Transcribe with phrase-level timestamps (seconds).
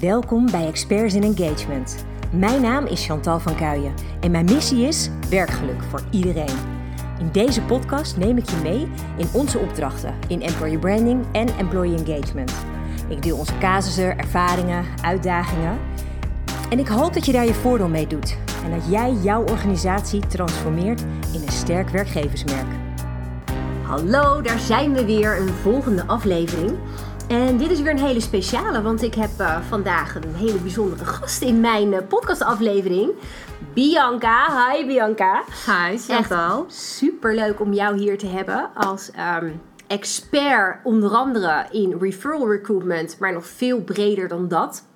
[0.00, 2.04] Welkom bij Experts in Engagement.
[2.32, 6.56] Mijn naam is Chantal van Kuijen en mijn missie is werkgeluk voor iedereen.
[7.18, 12.04] In deze podcast neem ik je mee in onze opdrachten in employer branding en employee
[12.04, 12.52] engagement.
[13.08, 15.78] Ik deel onze casussen, ervaringen, uitdagingen.
[16.70, 20.26] En ik hoop dat je daar je voordeel mee doet en dat jij jouw organisatie
[20.26, 21.00] transformeert
[21.32, 22.66] in een sterk werkgeversmerk.
[23.82, 26.78] Hallo, daar zijn we weer, een volgende aflevering.
[27.28, 31.04] En dit is weer een hele speciale, want ik heb uh, vandaag een hele bijzondere
[31.04, 33.12] gast in mijn uh, podcastaflevering.
[33.74, 34.70] Bianca.
[34.70, 35.42] Hi Bianca.
[35.66, 36.64] Hi Chantal.
[36.68, 39.10] Super leuk om jou hier te hebben als
[39.42, 44.86] um, expert onder andere in referral recruitment, maar nog veel breder dan dat.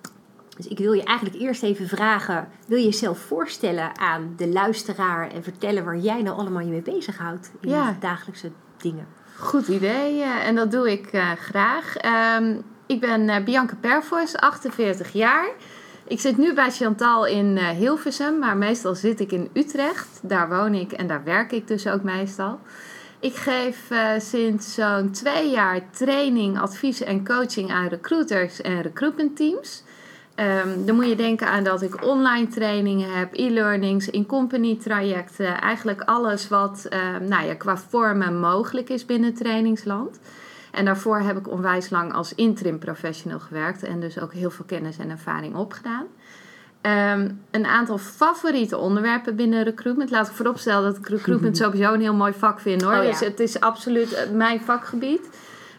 [0.57, 5.31] Dus ik wil je eigenlijk eerst even vragen: wil je jezelf voorstellen aan de luisteraar
[5.31, 7.97] en vertellen waar jij nou allemaal je mee bezighoudt in ja.
[8.01, 9.07] dagelijkse dingen?
[9.41, 11.95] Goed idee en dat doe ik uh, graag.
[12.37, 15.49] Um, ik ben uh, Bianca Pervoors, 48 jaar.
[16.07, 20.21] Ik zit nu bij Chantal in Hilversum, maar meestal zit ik in Utrecht.
[20.23, 22.61] Daar woon ik en daar werk ik dus ook meestal.
[23.21, 29.83] Ik geef sinds zo'n twee jaar training, advies en coaching aan recruiters en recruitment teams.
[30.41, 35.61] Um, dan moet je denken aan dat ik online trainingen heb, e-learnings, in-company trajecten.
[35.61, 40.21] Eigenlijk alles wat um, nou ja, qua vormen mogelijk is binnen trainingsland.
[40.71, 44.65] En daarvoor heb ik onwijs lang als interim professional gewerkt en dus ook heel veel
[44.65, 46.07] kennis en ervaring opgedaan.
[46.83, 50.11] Um, een aantal favoriete onderwerpen binnen recruitment.
[50.11, 52.97] Laat ik vooropstellen dat ik recruitment sowieso een heel mooi vak vind hoor.
[52.97, 53.11] Oh, ja.
[53.11, 55.29] Dus het is absoluut mijn vakgebied.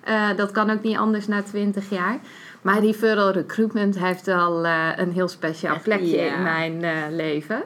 [0.08, 2.20] Uh, dat kan ook niet anders na 20 jaar.
[2.62, 7.64] Maar referral recruitment heeft wel uh, een heel speciaal plekje in mijn uh, leven.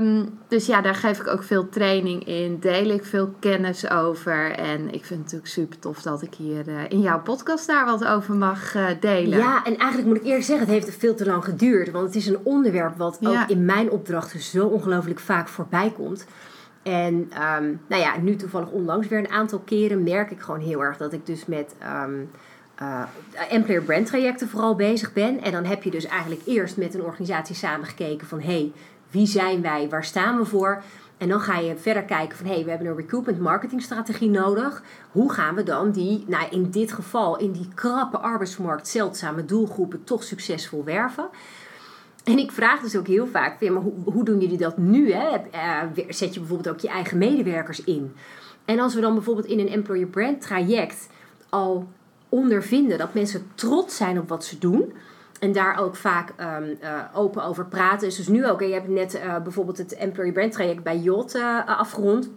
[0.00, 4.50] Um, dus ja, daar geef ik ook veel training in, deel ik veel kennis over.
[4.50, 7.84] En ik vind het natuurlijk super tof dat ik hier uh, in jouw podcast daar
[7.84, 9.38] wat over mag delen.
[9.38, 11.90] Ja, en eigenlijk moet ik eerlijk zeggen, het heeft veel te lang geduurd.
[11.90, 13.42] Want het is een onderwerp wat ja.
[13.42, 16.26] ook in mijn opdrachten zo ongelooflijk vaak voorbij komt.
[16.82, 20.80] En um, nou ja, nu toevallig onlangs weer een aantal keren merk ik gewoon heel
[20.80, 21.74] erg dat ik dus met...
[22.04, 22.30] Um,
[23.50, 25.42] employer brand trajecten vooral bezig ben.
[25.42, 28.40] En dan heb je dus eigenlijk eerst met een organisatie samengekeken van...
[28.40, 28.72] hé, hey,
[29.10, 30.82] wie zijn wij, waar staan we voor...
[31.18, 34.30] En dan ga je verder kijken van hé, hey, we hebben een recruitment marketing strategie
[34.30, 34.82] nodig.
[35.10, 40.04] Hoe gaan we dan die, nou in dit geval, in die krappe arbeidsmarkt zeldzame doelgroepen
[40.04, 41.28] toch succesvol werven?
[42.24, 45.12] En ik vraag dus ook heel vaak, maar hoe, doen jullie dat nu?
[45.12, 45.36] Hè?
[45.54, 48.14] Uh, zet je bijvoorbeeld ook je eigen medewerkers in?
[48.64, 51.08] En als we dan bijvoorbeeld in een employer brand traject
[51.48, 51.88] al
[52.34, 54.92] ondervinden dat mensen trots zijn op wat ze doen.
[55.40, 58.08] En daar ook vaak um, uh, open over praten.
[58.08, 61.34] Dus, dus nu ook, je hebt net uh, bijvoorbeeld het Employee Brand traject bij Jot
[61.34, 62.30] uh, afgerond.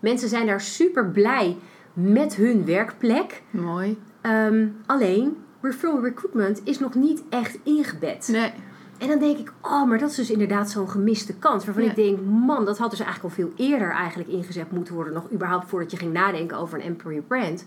[0.00, 1.56] Mensen zijn daar super blij
[1.92, 3.42] met hun werkplek.
[3.50, 3.98] Mooi.
[4.22, 8.28] Um, alleen, referral recruitment is nog niet echt ingebed.
[8.32, 8.52] Nee.
[8.98, 11.64] En dan denk ik, oh, maar dat is dus inderdaad zo'n gemiste kans.
[11.64, 11.90] Waarvan ja.
[11.90, 15.12] ik denk, man, dat had dus eigenlijk al veel eerder eigenlijk ingezet moeten worden.
[15.12, 17.64] Nog überhaupt voordat je ging nadenken over een employer brand.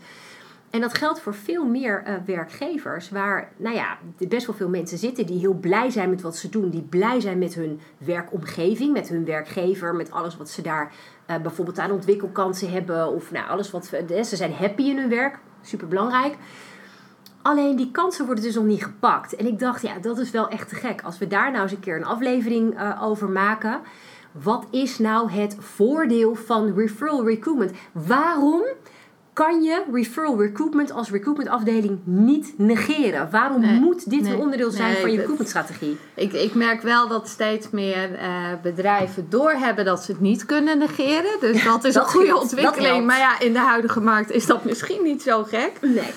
[0.77, 4.97] En dat geldt voor veel meer uh, werkgevers, waar nou ja, best wel veel mensen
[4.97, 8.93] zitten die heel blij zijn met wat ze doen, die blij zijn met hun werkomgeving,
[8.93, 10.91] met hun werkgever, met alles wat ze daar
[11.29, 15.39] uh, bijvoorbeeld aan ontwikkelkansen hebben, of nou, alles wat ze zijn happy in hun werk,
[15.61, 16.35] super belangrijk.
[17.41, 19.35] Alleen die kansen worden dus nog niet gepakt.
[19.35, 21.01] En ik dacht, ja, dat is wel echt te gek.
[21.01, 23.81] Als we daar nou eens een keer een aflevering over maken.
[24.31, 27.71] Wat is nou het voordeel van referral recruitment?
[27.91, 28.63] Waarom
[29.37, 33.29] kan je referral recruitment als recruitment afdeling niet negeren.
[33.31, 35.97] Waarom nee, moet dit nee, een onderdeel zijn nee, van je recruitment strategie?
[36.13, 38.19] Ik, ik merk wel dat steeds meer uh,
[38.61, 41.39] bedrijven doorhebben dat ze het niet kunnen negeren.
[41.39, 43.05] Dus dat is dat een goede ontwikkeling.
[43.05, 45.71] Maar ja, in de huidige markt is dat misschien niet zo gek.
[45.81, 46.13] Nee.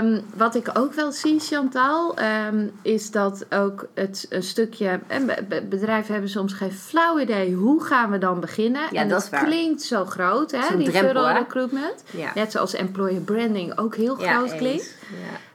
[0.00, 2.18] Um, wat ik ook wel zie, Chantal,
[2.48, 5.00] um, is dat ook het een stukje.
[5.06, 5.26] En
[5.68, 8.82] bedrijven hebben soms geen flauw idee hoe gaan we dan beginnen.
[8.90, 10.76] Ja, en dat, dat klinkt zo groot, hè?
[10.76, 12.04] Die referral recruitment.
[12.10, 12.30] Ja.
[12.34, 14.94] Net zoals employer branding ook heel ja, groot klinkt.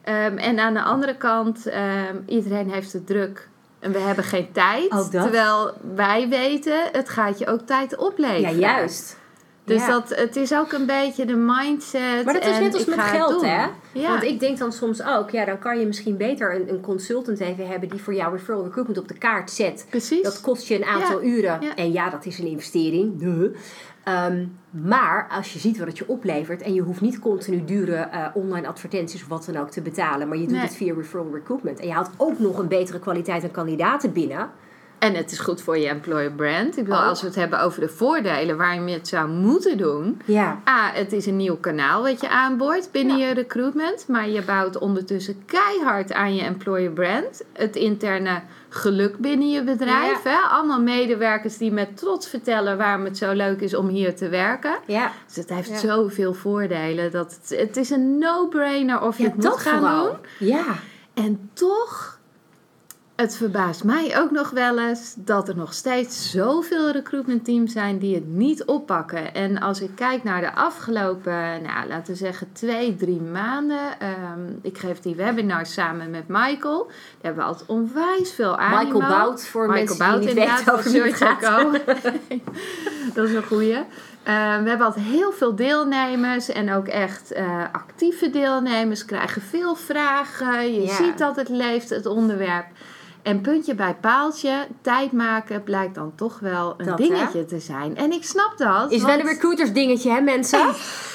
[0.04, 0.26] Ja.
[0.26, 1.66] Um, en aan de andere kant,
[2.26, 3.48] iedereen heeft het druk.
[3.78, 5.10] En we hebben geen tijd.
[5.10, 8.58] Terwijl wij weten, het gaat je ook tijd opleveren.
[8.58, 9.16] Ja, juist.
[9.66, 9.86] Dus ja.
[9.86, 12.24] dat, het is ook een beetje de mindset.
[12.24, 13.66] Maar dat is net als met geld, hè?
[13.92, 14.08] Ja.
[14.08, 17.40] Want ik denk dan soms ook, ja, dan kan je misschien beter een, een consultant
[17.40, 19.86] even hebben die voor jou referral recruitment op de kaart zet.
[19.90, 20.22] Precies.
[20.22, 21.28] Dat kost je een aantal ja.
[21.28, 21.76] uren.
[21.76, 23.18] En ja, dat is een investering.
[23.18, 23.54] Duh.
[24.08, 28.08] Um, maar als je ziet wat het je oplevert en je hoeft niet continu dure
[28.12, 30.62] uh, online advertenties of wat dan ook te betalen, maar je doet nee.
[30.62, 34.50] het via referral recruitment en je haalt ook nog een betere kwaliteit aan kandidaten binnen
[34.98, 36.76] En het is goed voor je employer brand.
[36.76, 40.20] Ik bedoel, als we het hebben over de voordelen waarom je het zou moeten doen.
[40.24, 40.62] Ja.
[40.68, 44.08] A, het is een nieuw kanaal wat je aanboort binnen je recruitment.
[44.08, 47.42] Maar je bouwt ondertussen keihard aan je employer brand.
[47.52, 50.22] Het interne geluk binnen je bedrijf.
[50.22, 50.36] Hè?
[50.50, 54.78] Allemaal medewerkers die met trots vertellen waarom het zo leuk is om hier te werken.
[54.86, 55.12] Ja.
[55.26, 57.10] Dus het heeft zoveel voordelen.
[57.10, 60.04] Dat het, het is een no-brainer of je het moet gaan vooral.
[60.04, 60.48] doen.
[60.48, 60.64] Ja.
[61.14, 62.15] En toch
[63.16, 68.14] het verbaast mij ook nog wel eens dat er nog steeds zoveel recruitmentteams zijn die
[68.14, 69.34] het niet oppakken.
[69.34, 73.78] En als ik kijk naar de afgelopen, nou, laten we zeggen, twee, drie maanden.
[73.78, 76.86] Um, ik geef die webinars samen met Michael.
[76.86, 78.84] Daar hebben we altijd onwijs veel aan.
[78.84, 81.40] Michael Bout, voor Michael mensen Bout, die niet weten over wie het gaat.
[83.14, 83.76] dat is een goeie.
[83.76, 83.82] Uh,
[84.62, 90.74] we hebben altijd heel veel deelnemers en ook echt uh, actieve deelnemers krijgen veel vragen.
[90.74, 90.94] Je Ja.
[90.94, 92.66] ziet dat het leeft, het onderwerp.
[93.26, 97.96] En puntje bij paaltje, tijd maken blijkt dan toch wel een Dat, dingetje te zijn.
[97.96, 98.92] En ik snap dat.
[98.92, 100.66] Is wel een recruiters dingetje, hè mensen?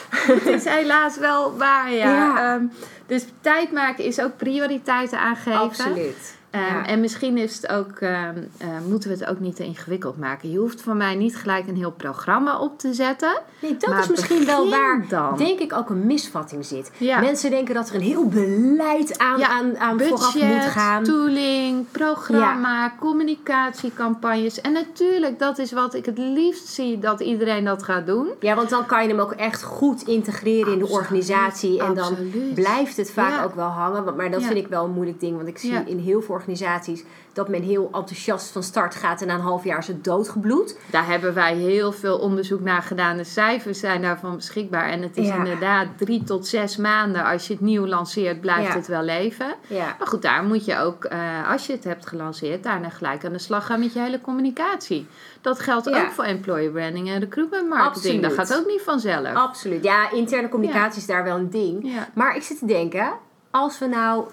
[0.09, 2.09] Het is helaas wel waar, ja.
[2.15, 2.53] Ja.
[2.53, 2.65] Ehm,
[3.05, 5.59] dus tijd maken is ook prioriteiten aangeven.
[5.59, 6.39] Absoluut.
[6.51, 6.85] Ehm, Ja.
[6.85, 10.51] En misschien is het ook, ehm, eh, moeten we het ook niet te ingewikkeld maken.
[10.51, 13.41] Je hoeft voor mij niet gelijk een heel programma op te zetten.
[13.61, 15.37] Nee, dat is misschien wel waar, dan.
[15.37, 16.91] denk ik, ook een misvatting zit.
[16.97, 17.19] Ja.
[17.19, 21.03] Mensen denken dat er een heel beleid aan, Ja, aan, aan vooraf moet Budget, gaan.
[21.03, 24.61] tooling, programma, communicatiecampagnes.
[24.61, 28.27] En natuurlijk, dat is wat ik het liefst zie dat iedereen dat gaat doen.
[28.39, 31.81] Ja, want dan kan je hem ook echt goed integreren in de organisatie.
[31.83, 32.15] En dan
[32.53, 34.15] blijft het vaak ook wel hangen.
[34.15, 35.35] Maar dat vind ik wel een moeilijk ding.
[35.35, 37.03] Want ik zie in heel veel organisaties
[37.33, 39.21] dat men heel enthousiast van start gaat.
[39.21, 40.77] En na een half jaar is het doodgebloed.
[40.89, 43.17] Daar hebben wij heel veel onderzoek naar gedaan.
[43.17, 44.89] De cijfers zijn daarvan beschikbaar.
[44.89, 45.35] En het is Ja.
[45.35, 47.23] inderdaad drie tot zes maanden.
[47.25, 48.75] Als je het nieuw lanceert, blijft Ja.
[48.75, 49.55] het wel leven.
[49.67, 49.95] Ja.
[49.99, 53.31] Maar goed, daar moet je ook, eh, als je het hebt gelanceerd, daarna gelijk aan
[53.33, 55.07] de slag gaan met je hele communicatie.
[55.41, 58.21] Dat geldt ook voor employer branding en recruitment marketing.
[58.21, 58.49] Dat Absoluut.
[58.51, 59.33] gaat ook niet vanzelf.
[59.35, 59.83] Absoluut.
[59.83, 61.91] Ja, interne communicatie is daar wel een ding.
[62.13, 63.13] Maar ik zit te denken,
[63.51, 64.23] als we nou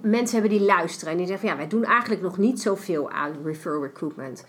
[0.00, 3.10] mensen hebben die luisteren en die zeggen van ja, wij doen eigenlijk nog niet zoveel
[3.10, 4.44] aan referral recruitment.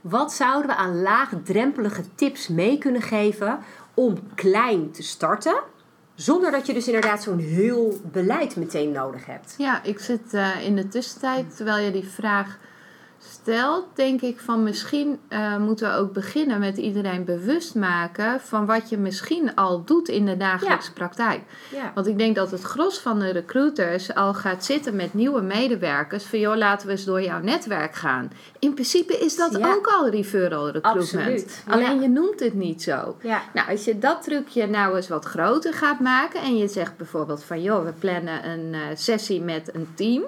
[0.00, 3.58] Wat zouden we aan laagdrempelige tips mee kunnen geven
[3.94, 5.62] om klein te starten?
[6.14, 9.54] Zonder dat je dus inderdaad zo'n heel beleid meteen nodig hebt.
[9.58, 12.58] Ja, ik zit eh, in de tussentijd, terwijl je die vraag
[13.28, 18.66] stelt, denk ik van misschien eh, moeten we ook beginnen met iedereen bewust maken van
[18.66, 21.40] wat je misschien al doet in de dagelijkse praktijk.
[21.70, 21.92] Ja.
[21.94, 26.24] Want ik denk dat het gros van de recruiters al gaat zitten met nieuwe medewerkers.
[26.24, 28.30] Van joh, laten we eens door jouw netwerk gaan.
[28.58, 29.74] In principe is dat Ja.
[29.74, 31.62] ook al referral recruitment.
[31.68, 33.16] Alleen je noemt het niet zo.
[33.54, 37.44] Nou, als je dat trucje nou eens wat groter gaat maken en je zegt bijvoorbeeld
[37.44, 40.22] van joh, we plannen een eh, sessie met een team.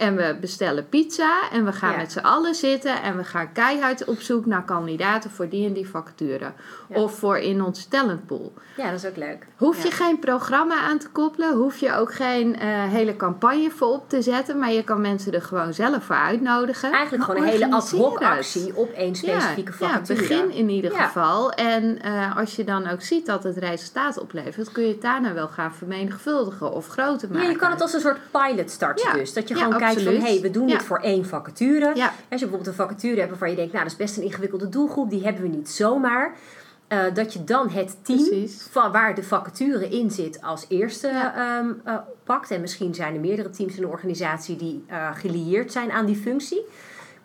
[0.00, 1.96] En we bestellen pizza en we gaan Ja.
[1.96, 5.72] met z'n allen zitten en we gaan keihard op zoek naar kandidaten voor die en
[5.72, 6.52] die vacature.
[6.88, 6.96] Ja.
[7.02, 8.52] Of voor in ons talentpool.
[8.76, 9.46] ja, dat is ook leuk.
[9.56, 9.82] Hoef Ja.
[9.82, 14.08] je geen programma aan te koppelen, hoef je ook geen eh, hele campagne voor op
[14.08, 16.92] te zetten, maar je kan mensen er gewoon zelf voor uitnodigen.
[16.92, 20.20] Eigenlijk gewoon een hele ad hoc actie op één specifieke ja, vacature.
[20.22, 21.52] Ja, begin in ieder geval.
[21.52, 25.32] En eh, als je dan ook ziet dat het resultaat oplevert, kun je het daarna
[25.32, 27.44] wel gaan vermenigvuldigen of groter maken.
[27.46, 29.32] Ja, je kan het als een soort pilot starten dus.
[29.32, 30.22] Dat je gewoon kijkt van, absoluut.
[30.22, 31.86] hey, we doen dit voor één vacature.
[31.86, 34.68] Als je bijvoorbeeld een vacature hebt waarvan je denkt, nou, dat is best een ingewikkelde
[34.68, 35.10] doelgroep.
[35.10, 36.34] Die hebben we niet zomaar.
[36.88, 38.66] Eh, dat je dan het team Precies.
[38.70, 41.34] van waar de vacature in zit als eerste Ja.
[41.34, 42.50] ehm, eh, pakt.
[42.50, 46.16] En misschien zijn er meerdere teams in de organisatie die eh gelieerd zijn aan die
[46.16, 46.64] functie.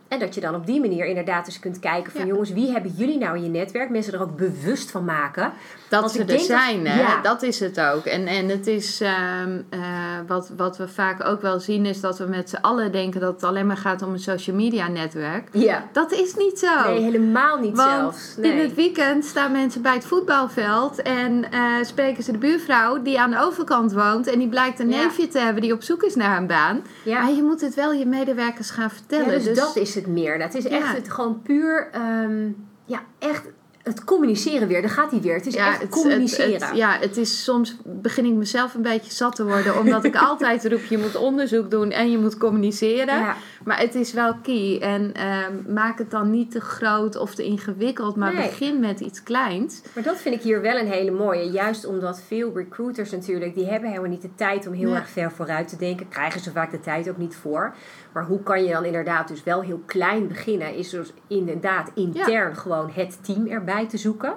[0.08, 2.28] En dat je dan op die manier inderdaad eens kunt kijken van Ja.
[2.28, 3.90] jongens, wie hebben jullie nou in je netwerk?
[3.90, 5.52] Mensen er ook bewust van maken.
[5.90, 7.00] Dat Want ze er denk dat- zijn, hè?
[7.02, 7.22] ja.
[7.22, 8.06] dat is het ook.
[8.06, 9.80] En, en het is ehm, eh,
[10.28, 13.34] wat, wat we vaak ook wel zien, is dat we met z'n allen denken dat
[13.34, 15.48] het alleen maar gaat om een social media netwerk.
[15.52, 15.86] Ja.
[15.92, 16.84] Dat is niet zo.
[16.90, 18.36] Nee, helemaal niet Want zelfs.
[18.38, 18.52] Nee.
[18.52, 23.20] in het weekend staan mensen bij het voetbalveld en eh, spreken ze de buurvrouw die
[23.20, 25.04] aan de overkant woont en die blijkt een Ja.
[25.04, 26.82] neefje te hebben die op zoek is naar een baan.
[27.04, 27.22] Ja.
[27.22, 29.32] Maar je moet het wel je medewerkers gaan vertellen.
[29.40, 30.38] Ja, dus, dat is het meer.
[30.40, 30.94] Dat is echt Ja.
[30.94, 32.50] het, gewoon puur, ehm,
[32.86, 33.44] ja, echt
[33.84, 34.82] het communiceren weer.
[34.82, 35.34] Daar gaat hij weer.
[35.36, 36.54] Het is echt het- communiceren.
[36.54, 40.04] Het, het- ja, het is soms begin ik mezelf een beetje zat te worden, omdat
[40.04, 43.16] ik altijd roep: je moet onderzoek doen en je moet communiceren.
[43.20, 43.36] Ja.
[43.64, 44.80] Maar het is wel key.
[44.82, 48.48] En ehm, maak het dan niet te groot of te ingewikkeld, maar Nee.
[48.48, 49.82] begin met iets kleins.
[49.94, 51.52] Maar dat vind ik hier wel een hele mooie.
[51.52, 54.96] Juist omdat veel recruiters natuurlijk, die hebben helemaal niet de tijd om heel Ja.
[54.96, 56.08] erg ver vooruit te denken.
[56.10, 57.74] Krijgen ze vaak de tijd ook niet voor.
[58.16, 60.76] Maar hoe kan je dan inderdaad dus wel heel klein beginnen?
[60.76, 64.34] Is dus inderdaad intern gewoon het team erbij te zoeken.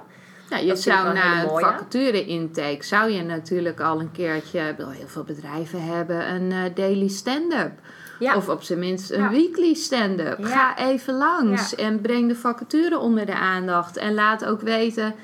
[0.51, 5.85] Ja, je zou na een vacature-intake zou je natuurlijk al een keertje, heel veel bedrijven
[5.85, 7.73] hebben een uh, daily stand-up.
[8.19, 8.37] Ja.
[8.37, 10.45] Of op zijn minst een weekly stand-up.
[10.45, 13.97] Ga even langs en breng de vacature onder de aandacht.
[13.97, 15.15] En laat ook weten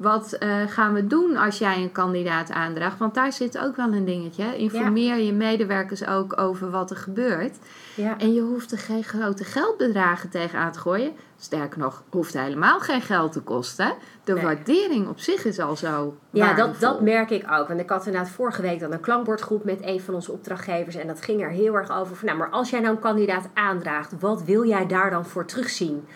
[0.00, 2.98] wat uh, gaan we doen als jij een kandidaat aandraagt?
[2.98, 4.56] Want daar zit ook wel een dingetje.
[4.56, 7.58] Informeer je medewerkers ook over wat er gebeurt.
[7.94, 8.18] Ja.
[8.18, 11.12] En je hoeft er geen grote geldbedragen tegenaan te gooien.
[11.36, 13.94] Sterker nog, hoeft helemaal geen geld te kosten.
[14.24, 16.16] De waardering op zich is al zo.
[16.30, 17.68] Ja, dat, dat merk ik ook.
[17.68, 20.96] Want ik had inderdaad vorige week dan een klankbordgroep met een van onze opdrachtgevers.
[20.96, 22.16] En dat ging er heel erg over.
[22.16, 25.44] Van, nou, maar als jij nou een kandidaat aandraagt, wat wil jij daar dan voor
[25.44, 26.06] terugzien?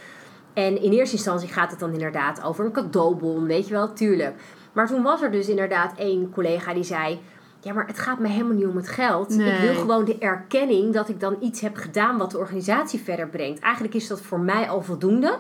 [0.55, 4.35] En in eerste instantie gaat het dan inderdaad over een cadeaubon, weet je wel, tuurlijk.
[4.73, 7.21] Maar toen was er dus inderdaad één collega die zei:
[7.61, 9.39] Ja, maar het gaat me helemaal niet om het geld.
[9.39, 13.29] Ik wil gewoon de erkenning dat ik dan iets heb gedaan wat de organisatie verder
[13.29, 13.61] brengt.
[13.61, 15.39] Eigenlijk is dat voor mij al voldoende.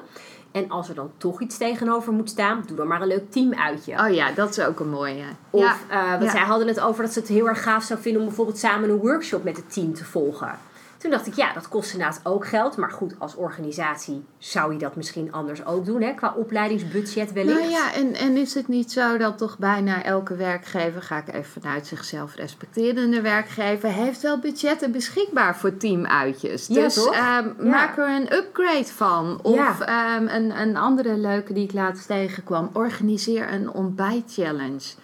[0.52, 3.98] En als er dan toch iets tegenover moet staan, doe dan maar een leuk teamuitje.
[3.98, 5.24] Oh ja, dat is ook een mooie.
[5.50, 6.12] Of, ja.
[6.14, 8.26] Uh, want zij hadden het over dat ze het heel erg gaaf zou vinden om
[8.26, 10.58] bijvoorbeeld samen een workshop met het team te volgen.
[11.04, 12.76] Toen dacht ik, ja, dat kost inderdaad ook geld.
[12.76, 16.14] Maar goed, als organisatie zou je dat misschien anders ook doen, hè?
[16.14, 17.58] qua opleidingsbudget wellicht.
[17.58, 21.34] Nou ja, en, en is het niet zo dat toch bijna elke werkgever, ga ik
[21.34, 26.66] even vanuit zichzelf respecterende werkgever, heeft wel budgetten beschikbaar voor teamuitjes.
[26.66, 29.38] Ja, dus um, maak er een upgrade van.
[29.42, 34.94] Of um, een, een andere leuke die ik laatst tegenkwam, organiseer een ontbijtchallenge.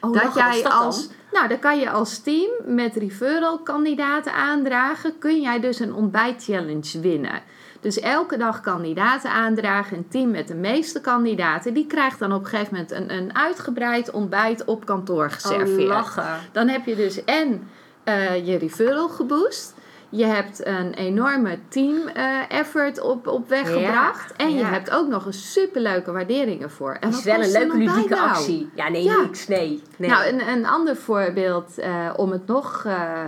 [0.00, 1.08] Oh, dat jij als.
[1.32, 5.18] Nou, dan kan je als team met referral kandidaten aandragen.
[5.18, 7.42] Kun jij dus een ontbijtchallenge winnen.
[7.80, 9.96] Dus elke dag kandidaten aandragen.
[9.96, 11.74] Een team met de meeste kandidaten.
[11.74, 15.80] Die krijgt dan op een gegeven moment een, een uitgebreid ontbijt op kantoor geserveerd.
[15.80, 16.40] Oh, lachen.
[16.52, 17.68] Dan heb je dus en
[18.04, 19.74] uh, je referral geboost.
[20.10, 24.32] Je hebt een enorme team uh, effort op, op weg gebracht.
[24.36, 26.96] En je hebt ook nog een superleuke waardering ervoor.
[27.00, 28.28] En dat is wel een leuke ludieke nou?
[28.28, 28.70] actie.
[28.74, 29.48] Ja, nee, niks.
[29.48, 30.10] Nee, nee.
[30.10, 33.26] Nou, een, een ander voorbeeld uh, om het nog uh,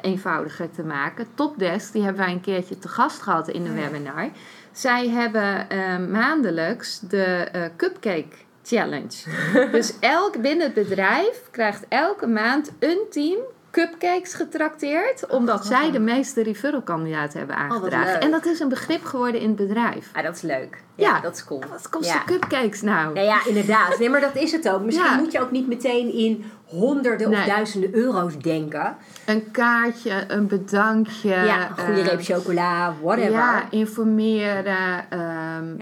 [0.00, 1.26] eenvoudiger te maken.
[1.34, 4.28] Topdesk, die hebben wij een keertje te gast gehad in de webinar.
[4.72, 5.66] Zij hebben
[6.10, 9.68] maandelijks de Cupcake Challenge.
[9.72, 13.38] dus elk binnen het bedrijf krijgt elke maand een team
[13.76, 15.66] cupcakes getrakteerd, omdat oh.
[15.66, 18.20] zij de meeste referral-kandidaten hebben oh, aangedragen.
[18.20, 20.10] en dat is een begrip geworden in het bedrijf.
[20.12, 20.82] Ah, dat is leuk.
[20.94, 21.62] Ja, dat is cool.
[21.70, 23.14] Wat kosten cupcakes nou?
[23.14, 23.98] Ja, ja, inderdaad.
[23.98, 24.82] Nee, maar dat is het ook.
[24.82, 28.96] Misschien moet je ook niet meteen in honderden of duizenden euro's denken.
[29.26, 31.28] Een kaartje, een bedankje.
[31.28, 33.30] Ja, een goede uh, reep chocola, whatever.
[33.30, 35.04] Ja, informeren.
[35.58, 35.78] Um,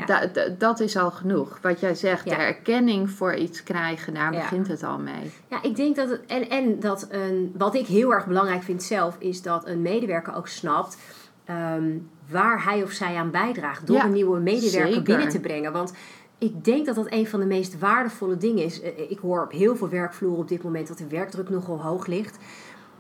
[0.58, 1.58] dat is al genoeg.
[1.62, 5.32] Wat jij zegt, de erkenning voor iets krijgen, daar begint het al mee.
[5.48, 6.20] Ja, ik denk dat het...
[6.26, 7.54] En, en dat een...
[7.56, 10.96] Wat ik heel erg belangrijk vind zelf, is dat een medewerker ook snapt...
[11.44, 11.90] Ehm,
[12.30, 15.72] waar hij of zij aan bijdraagt door een nieuwe medewerker binnen te brengen.
[15.72, 15.92] Want
[16.38, 18.80] ik denk dat dat een van de meest waardevolle dingen is.
[18.80, 22.06] Eh, ik hoor op heel veel werkvloeren op dit moment dat de werkdruk nogal hoog
[22.06, 22.38] ligt.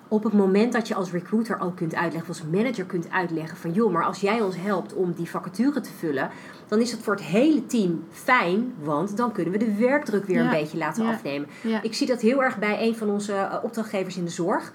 [0.08, 3.72] Op het moment dat je als recruiter ook kunt uitleggen, als manager kunt uitleggen van
[3.72, 6.30] joh, maar als jij ons helpt om die vacature te vullen,
[6.68, 10.40] dan is dat voor het hele team fijn, want dan kunnen we de werkdruk weer
[10.40, 11.48] een beetje laten afnemen.
[11.82, 14.72] Ik zie dat heel erg bij een van onze eh, opdrachtgevers in de zorg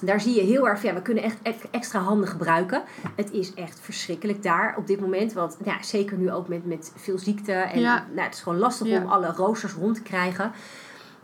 [0.00, 2.82] daar zie je heel erg, ja, we kunnen echt extra handen gebruiken.
[3.16, 5.32] Het is echt verschrikkelijk daar op dit moment.
[5.32, 7.52] Want ja, zeker nu ook met, met veel ziekte.
[7.52, 10.52] En nou, het is gewoon lastig om alle roosters rond te krijgen.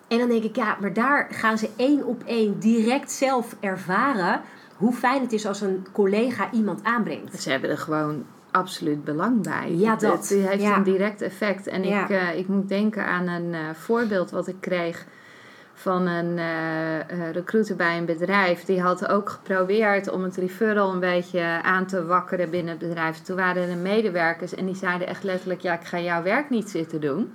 [0.09, 4.41] En dan denk ik, ja, maar daar gaan ze één op één direct zelf ervaren
[4.77, 7.43] hoe fijn het is als een collega iemand aanbrengt.
[7.43, 9.75] Ze hebben er gewoon absoluut belang bij.
[9.75, 10.29] Ja, dat.
[10.29, 11.67] Het, heeft een direct effect.
[11.67, 15.07] En ik, uh, ik moet denken aan een uh, voorbeeld wat ik kreeg
[15.83, 18.65] van een uh, recruiter bij een bedrijf.
[18.65, 23.19] Die had ook geprobeerd om het referral een beetje aan te wakkeren binnen het bedrijf.
[23.19, 26.71] Toen waren er medewerkers en die zeiden echt letterlijk: Ja, ik ga jouw werk niet
[26.71, 27.35] zitten doen.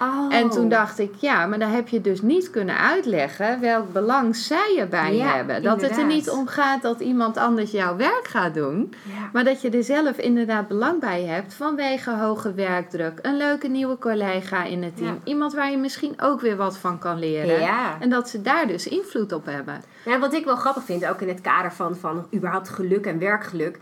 [0.00, 0.34] Oh.
[0.34, 4.36] En toen dacht ik, ja, maar dan heb je dus niet kunnen uitleggen welk belang
[4.36, 5.62] zij erbij hebben.
[5.62, 8.94] Dat het er niet om gaat dat iemand anders jouw werk gaat doen,
[9.32, 13.98] maar dat je er zelf inderdaad belang bij hebt vanwege hoge werkdruk, een leuke nieuwe
[13.98, 17.68] collega in het team, iemand waar je misschien ook weer wat van kan leren.
[18.00, 19.82] En dat ze daar dus invloed op hebben.
[20.04, 23.18] Ja, wat ik wel grappig vind, ook in het kader van, van überhaupt geluk en
[23.18, 23.78] werkgeluk.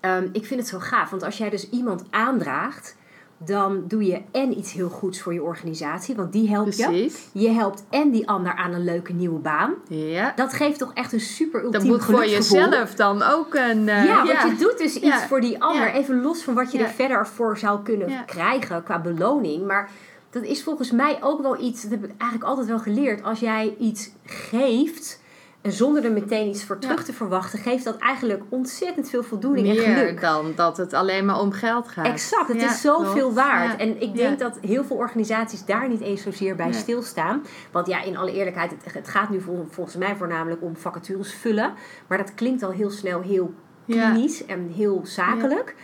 [0.00, 2.96] Um, ik vind het zo gaaf, want als jij dus iemand aandraagt
[3.44, 7.28] dan doe je en iets heel goeds voor je organisatie, want die helpt Precies.
[7.32, 7.40] je.
[7.40, 9.74] Je helpt en die ander aan een leuke nieuwe baan.
[9.88, 10.32] Ja.
[10.36, 13.78] Dat geeft toch echt een super ultiem Dat moet voor jezelf dan ook een...
[13.78, 15.92] Uh, ja, want je doet dus iets voor die ander.
[15.92, 19.66] Even los van wat je er verder voor zou kunnen krijgen qua beloning.
[19.66, 19.90] Maar
[20.30, 23.22] dat is volgens mij ook wel iets, dat heb ik eigenlijk altijd wel geleerd.
[23.22, 25.20] Als jij iets geeft
[25.62, 29.66] En zonder er meteen iets voor terug te verwachten, geeft dat eigenlijk ontzettend veel voldoening
[29.66, 30.20] Meer en geluk.
[30.20, 32.06] dan dat het alleen maar om geld gaat.
[32.06, 33.34] Exact, het Ja, is zoveel klopt.
[33.34, 33.70] waard.
[33.72, 33.78] Ja.
[33.78, 34.48] En ik denk Ja.
[34.48, 37.42] dat heel veel organisaties daar niet eens zozeer bij stilstaan.
[37.72, 41.34] Want ja, in alle eerlijkheid, het, het gaat nu vol- volgens mij voornamelijk om vacatures
[41.34, 41.72] vullen.
[42.06, 43.54] Maar dat klinkt al heel snel heel
[43.84, 44.10] Ja.
[44.10, 45.74] klinisch en heel zakelijk.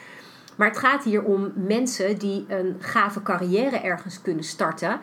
[0.56, 5.00] Maar het gaat hier om mensen die een gave carrière ergens kunnen starten.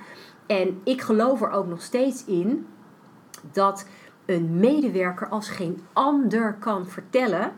[0.48, 2.68] En ik geloof er ook nog steeds in
[3.52, 3.86] dat
[4.26, 7.52] een medewerker als geen ander kan vertellen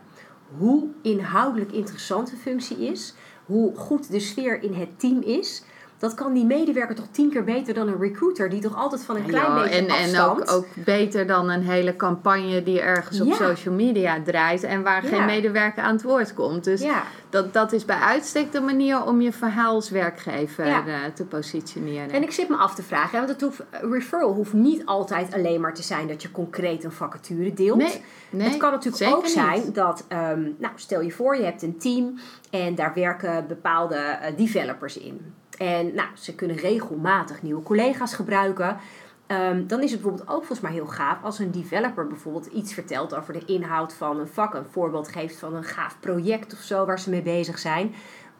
[0.56, 5.64] hoe inhoudelijk interessant de functie is, hoe goed de sfeer in het team is.
[5.98, 9.16] Dat kan die medewerker toch tien keer beter dan een recruiter, die toch altijd van
[9.16, 10.40] een klein Ja, beetje en, en afstand...
[10.40, 15.02] ook, ook beter dan een hele campagne die ergens op social media draait en waar
[15.02, 15.08] Ja.
[15.08, 16.64] geen medewerker aan het woord komt.
[16.64, 16.84] Dus
[17.30, 20.82] dat, dat is bij uitstek de manier om je verhaal als werkgever eh,
[21.14, 22.10] te positioneren.
[22.10, 25.34] En ik zit me af te vragen, hè, want het hoeft, referral hoeft niet altijd
[25.34, 27.78] alleen maar te zijn dat je concreet een vacature deelt.
[27.78, 29.74] nee, nee, het kan natuurlijk zeker ook zijn niet.
[29.74, 32.18] dat, ehm, nou stel je voor, je hebt een team
[32.50, 35.34] en daar werken bepaalde eh, developers in.
[35.58, 38.76] En nou, ze kunnen regelmatig nieuwe collega's gebruiken.
[39.26, 42.74] Ehm, dan is het bijvoorbeeld ook volgens mij heel gaaf als een developer bijvoorbeeld iets
[42.74, 44.54] vertelt over de inhoud van een vak.
[44.54, 47.94] Een voorbeeld geeft van een gaaf project of zo waar ze mee bezig zijn.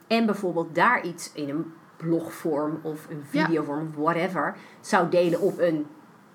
[0.07, 3.45] En bijvoorbeeld daar iets in een blogvorm of een Ja.
[3.45, 5.87] videovorm of whatever zou delen op een,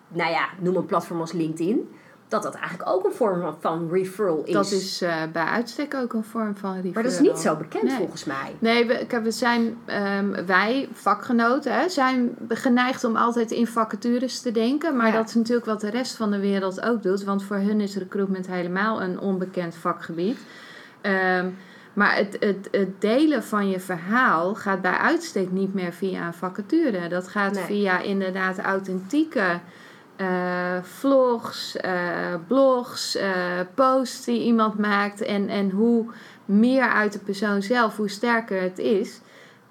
[0.07, 1.89] nou ja, noem een platform als LinkedIn.
[2.33, 4.53] Dat dat eigenlijk ook een vorm van- referral is.
[4.53, 6.93] Dat is eh, bij uitstek ook een vorm van referral.
[6.93, 7.97] maar dat is niet zo bekend Nee.
[7.97, 8.55] volgens mij.
[8.59, 14.51] Nee, we, we zijn, ehm, wij vakgenoten, hè, zijn geneigd om altijd in vacatures te
[14.51, 14.95] denken.
[14.97, 15.13] Maar Ja.
[15.13, 17.23] dat is natuurlijk wat de rest van de wereld ook doet.
[17.23, 20.37] Want voor hun is recruitment helemaal een onbekend vakgebied.
[21.01, 21.49] Ehm,
[21.93, 26.33] maar het, het, het delen van je verhaal gaat bij uitstek niet meer via een
[26.33, 27.07] vacature.
[27.07, 27.63] Dat gaat Nee.
[27.63, 29.59] via inderdaad authentieke
[30.15, 35.21] eh, vlogs, eh, blogs, eh, posts die iemand maakt.
[35.21, 36.05] En, en hoe
[36.45, 39.19] meer uit de persoon zelf, hoe sterker het is.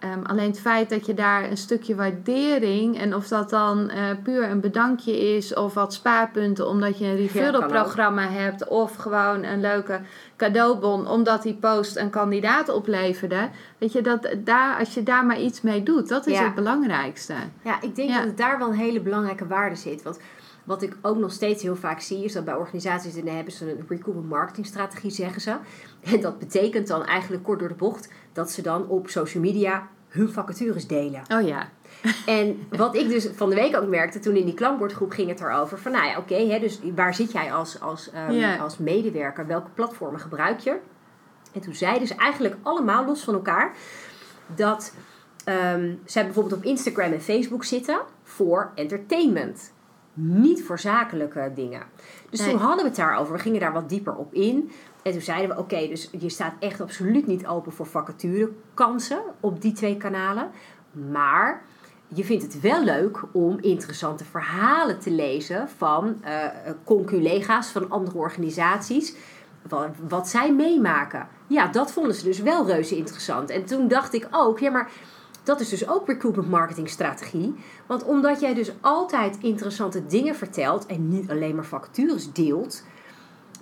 [0.03, 4.05] Ehm, alleen het feit dat je daar een stukje waardering en of dat dan eh,
[4.23, 9.43] puur een bedankje is of wat spaarpunten omdat je een referral programma hebt of gewoon
[9.45, 10.01] een leuke
[10.37, 13.49] cadeaubon omdat die post een kandidaat opleverde.
[13.79, 16.45] Weet je, dat daar, als je daar maar iets mee doet, dat is Ja.
[16.45, 17.35] het belangrijkste.
[17.65, 18.17] Ja, ik denk Ja.
[18.17, 20.03] dat het daar wel een hele belangrijke waarde zit.
[20.03, 20.19] Want
[20.65, 23.71] wat ik ook nog steeds heel vaak zie, is dat bij organisaties dan hebben ze
[23.71, 25.57] een recruitment marketing strategie, zeggen ze.
[26.01, 29.89] En dat betekent dan eigenlijk kort door de bocht dat ze dan op social media
[30.13, 31.23] hun vacatures delen.
[31.29, 31.69] Oh ja.
[32.27, 35.41] En wat ik dus van de week ook merkte, toen in die klankbordgroep ging het
[35.41, 38.57] erover van, nou ja, oké, hè, dus waar zit jij als, als, ehm, Ja.
[38.57, 39.47] als medewerker?
[39.47, 40.77] Welke platformen gebruik je?
[41.53, 43.73] En toen zeiden ze eigenlijk allemaal los van elkaar
[44.47, 44.95] dat
[45.45, 49.73] ehm, zij bijvoorbeeld op Instagram en Facebook zitten voor entertainment.
[50.15, 51.83] Niet voor zakelijke dingen.
[52.31, 52.51] Dus Nee.
[52.51, 53.33] toen hadden we het daarover.
[53.35, 54.71] We gingen daar wat dieper op in.
[55.03, 59.63] En toen zeiden we, oké, dus je staat echt absoluut niet open voor vacaturekansen op
[59.63, 60.51] die twee kanalen.
[61.11, 61.63] Maar
[62.09, 66.47] je vindt het wel leuk om interessante verhalen te lezen van eh
[66.85, 69.15] conculega's van andere organisaties.
[69.69, 71.29] Wat, wat zij meemaken.
[71.47, 73.51] Ja, dat vonden ze dus wel reuze interessant.
[73.51, 74.91] En toen dacht ik ook, ja, maar
[75.43, 77.55] dat is dus ook recruitment marketing strategie.
[77.87, 82.83] Want omdat jij dus altijd interessante dingen vertelt en niet alleen maar vacatures deelt,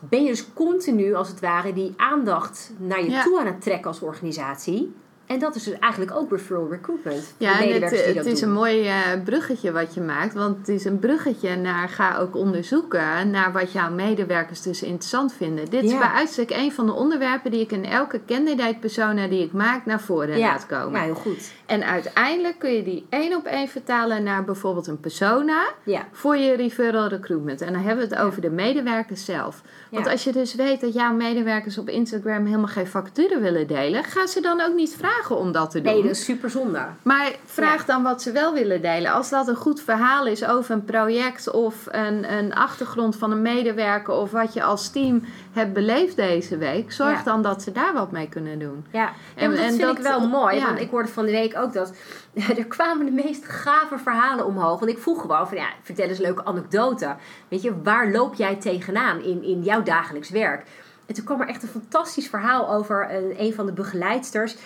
[0.01, 3.23] ben je dus continu als het ware die aandacht naar je Ja.
[3.23, 4.93] toe aan het trekken als organisatie.
[5.31, 7.35] En dat is dus eigenlijk ook referral recruitment.
[7.37, 7.93] Ja, en het,
[8.27, 8.49] is doen.
[8.49, 10.35] een mooi eh, bruggetje wat je maakt.
[10.35, 15.33] Want het is een bruggetje naar ga ook onderzoeken naar wat jouw medewerkers dus interessant
[15.33, 15.71] vinden.
[15.71, 19.43] Dit is bij uitstek een van de onderwerpen die ik in elke candidate persona die
[19.45, 20.47] ik maak naar voren ja.
[20.47, 21.01] laat komen.
[21.01, 21.53] ja, heel goed.
[21.71, 26.37] En uiteindelijk kun je die één op één vertalen naar bijvoorbeeld een persona Ja, voor
[26.37, 27.61] je referral recruitment.
[27.61, 29.63] En dan hebben we het over de medewerkers zelf.
[29.91, 30.11] Want Ja.
[30.13, 34.27] als je dus weet dat jouw medewerkers op Instagram helemaal geen facturen willen delen, ga
[34.27, 35.93] ze dan ook niet vragen om dat te doen.
[35.93, 36.81] nee, dat is super zonde.
[37.03, 39.13] Maar vraag dan wat ze wel willen delen.
[39.13, 43.43] Als dat een goed verhaal is over een project of een, een achtergrond van een
[43.43, 47.93] medewerker of wat je als team hebt beleefd deze week, zorg dan dat ze daar
[47.93, 48.85] wat mee kunnen doen.
[48.93, 50.61] Ja, En- en, dat vind dat- ik wel mooi.
[50.65, 51.93] Want ik hoorde van de week ook dat
[52.59, 54.79] er kwamen de meest gave verhalen omhoog.
[54.79, 57.17] Want ik vroeg gewoon van ja, vertel eens een leuke anekdote.
[57.49, 60.67] Weet je, waar loop jij tegenaan in, in jouw dagelijks werk?
[61.07, 64.57] En toen kwam er echt een fantastisch verhaal over een, een van de begeleidsters.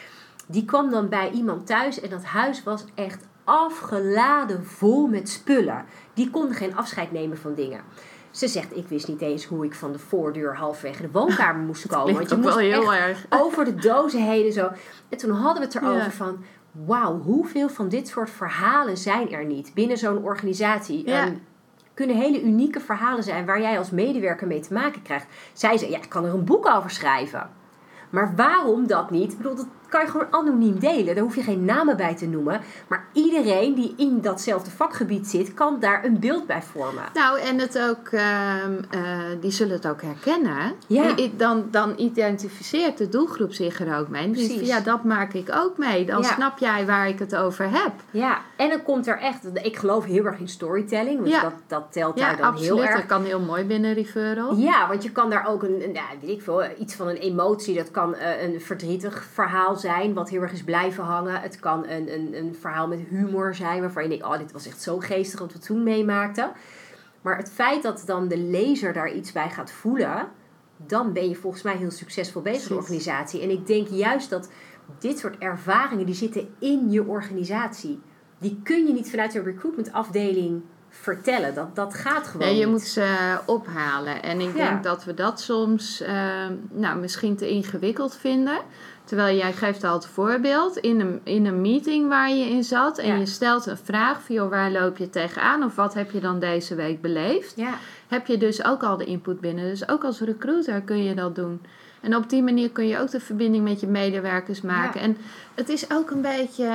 [0.46, 5.85] Die kwam dan bij iemand thuis en dat huis was echt afgeladen vol met spullen.
[6.14, 7.80] Die konden geen afscheid nemen van dingen.
[8.30, 11.87] Ze zegt, ik wist niet eens hoe ik van de voordeur halfweg de woonkamer moest
[11.96, 12.14] komen.
[12.14, 13.26] Want je moest heel echt erg.
[13.28, 14.70] over de dozen heen en zo.
[15.09, 16.11] En toen hadden we het erover Ja.
[16.11, 16.44] van...
[16.74, 21.08] Wauw, hoeveel van dit soort verhalen zijn er niet binnen zo'n organisatie?
[21.08, 21.28] Ja.
[21.94, 25.26] Kunnen hele unieke verhalen zijn waar jij als medewerker mee te maken krijgt.
[25.52, 27.50] Zij zei, ja, ik kan er een boek over schrijven.
[28.10, 29.32] Maar waarom dat niet?
[29.32, 31.14] Ik bedoel, dat kan je gewoon anoniem delen.
[31.14, 32.61] Daar hoef je geen namen bij te noemen.
[32.88, 37.04] Maar iedereen die in datzelfde vakgebied zit, kan daar een beeld bij vormen.
[37.14, 39.00] Nou, en het ook, ehm, eh,
[39.40, 40.72] die zullen het ook herkennen.
[40.87, 41.14] Ja.
[41.37, 44.30] Dan, dan identificeert de doelgroep zich er ook mee.
[44.30, 46.07] Dus ja, dat maak ik ook mee.
[46.07, 47.92] Dan snap jij waar ik het over heb.
[48.11, 51.22] Ja, en dan komt er echt, ik geloof heel erg in storytelling.
[51.22, 51.42] Dus ja.
[51.42, 52.70] dat, dat telt daar dan absoluut.
[52.70, 52.96] heel erg.
[52.96, 54.57] Dat kan heel mooi binnen referral.
[54.57, 57.76] Ja, want je kan daar ook een, ja, weet ik veel, iets van een emotie.
[57.76, 59.83] Dat kan uh, een verdrietig verhaal zijn,
[60.14, 61.40] wat heel erg is blijven hangen.
[61.40, 64.66] Het kan een, een, een verhaal met humor zijn, waarvan je denkt, oh, dit was
[64.66, 66.52] echt zo geestig wat we toen meemaakten.
[67.22, 70.28] Maar het feit dat dan de lezer daar iets bij gaat voelen,
[70.76, 73.42] dan ben je volgens mij heel succesvol bezig de organisatie.
[73.42, 74.50] En ik denk juist dat
[74.98, 78.00] dit soort ervaringen, die zitten in je organisatie.
[78.38, 80.62] Die kun je niet vanuit de recruitmentafdeling
[81.00, 81.54] vertellen.
[81.54, 82.46] Dat, dat gaat gewoon.
[82.46, 84.22] Nee, je moet ze ophalen.
[84.22, 86.09] En ik denk dat we dat soms uh,
[86.70, 88.59] nou, misschien te ingewikkeld vinden.
[89.04, 92.98] Terwijl jij geeft al het voorbeeld in een, in een meeting waar je in zat
[92.98, 96.38] en je stelt een vraag van waar loop je tegenaan of wat heb je dan
[96.38, 97.74] deze week beleefd, ja.
[98.09, 99.64] heb je dus ook al de input binnen.
[99.64, 101.61] Dus ook als recruiter kun je dat doen.
[102.00, 105.00] En op die manier kun je ook de verbinding met je medewerkers maken.
[105.00, 105.16] En
[105.54, 106.68] het is ook een beetje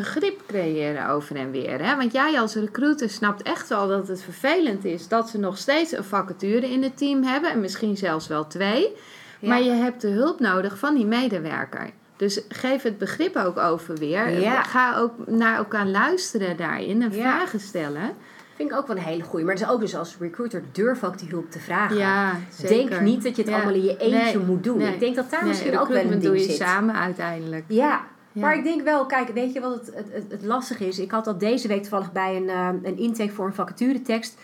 [0.00, 1.84] begrip creëren over en weer.
[1.84, 1.96] Hè?
[1.96, 5.92] Want jij als recruiter snapt echt wel dat het vervelend is dat ze nog steeds
[5.92, 8.94] een vacature in het team hebben en misschien zelfs wel twee.
[9.40, 11.90] Maar je hebt de hulp nodig van die medewerker.
[12.16, 14.26] Dus geef het begrip ook over weer.
[14.64, 18.16] Ga ook naar elkaar luisteren daarin en vragen stellen.
[18.56, 19.44] Vind ik ook wel een hele goeie.
[19.44, 21.96] Maar het is ook dus als recruiter durf ook die hulp te vragen.
[21.96, 22.90] Ja, zeker.
[22.90, 24.80] Denk niet dat je het allemaal in je eentje moet doen.
[24.80, 26.56] Ik denk dat daar misschien ook wel een ding doe je zit.
[26.56, 27.64] samen uiteindelijk.
[27.68, 28.06] Ja.
[28.40, 30.98] Maar ik denk wel, kijk, weet je wat het, het, het, het lastig is?
[30.98, 34.38] Ik had dat deze week toevallig bij een, uh, een intake voor een vacaturetekst.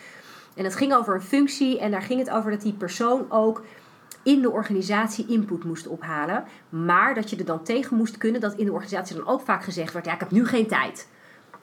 [0.55, 1.79] En dat ging over een functie.
[1.79, 3.63] En daar ging het over dat die persoon ook
[4.23, 6.43] in de organisatie input moest ophalen.
[6.69, 9.63] Maar dat je er dan tegen moest kunnen dat in de organisatie dan ook vaak
[9.63, 11.07] gezegd werd: ja, ik heb nu geen tijd.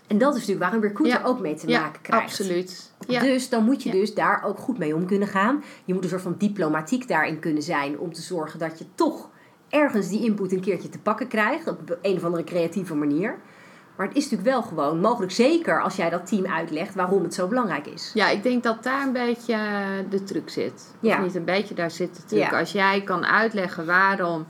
[0.07, 1.27] En dat is natuurlijk waar een recruiter ja.
[1.27, 2.25] ook mee te maken krijgt.
[2.25, 2.92] Absoluut.
[3.07, 3.21] Ja.
[3.21, 5.62] Dus dan moet je dus daar ook goed mee om kunnen gaan.
[5.85, 9.31] Je moet een soort van diplomatiek daarin kunnen zijn om te zorgen dat je toch
[9.73, 11.69] ergens die input een keertje te pakken krijgt.
[11.69, 13.39] Op een of andere creatieve manier.
[13.97, 17.35] Maar het is natuurlijk wel gewoon mogelijk, zeker als jij dat team uitlegt waarom het
[17.35, 18.11] zo belangrijk is.
[18.15, 19.59] Ja, ik denk dat daar een beetje
[20.11, 20.95] de truc zit.
[21.01, 21.17] Ja.
[21.17, 22.53] Of niet een beetje, daar zit de truc.
[22.53, 24.47] Als jij kan uitleggen waarom